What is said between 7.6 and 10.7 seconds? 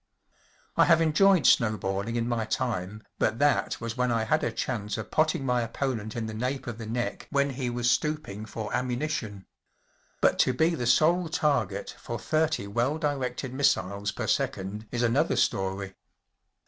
was stooping for ammunition. But to